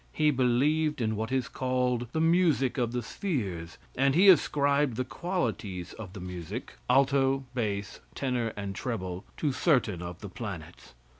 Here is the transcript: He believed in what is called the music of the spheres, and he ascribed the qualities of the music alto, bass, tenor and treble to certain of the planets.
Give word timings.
He 0.13 0.31
believed 0.31 0.99
in 0.99 1.15
what 1.15 1.31
is 1.31 1.47
called 1.47 2.07
the 2.11 2.19
music 2.19 2.79
of 2.79 2.91
the 2.91 3.03
spheres, 3.03 3.77
and 3.95 4.15
he 4.15 4.29
ascribed 4.29 4.95
the 4.97 5.05
qualities 5.05 5.93
of 5.93 6.13
the 6.13 6.19
music 6.19 6.73
alto, 6.89 7.43
bass, 7.53 7.99
tenor 8.15 8.51
and 8.57 8.73
treble 8.73 9.25
to 9.37 9.51
certain 9.51 10.01
of 10.01 10.21
the 10.21 10.29
planets. 10.29 10.95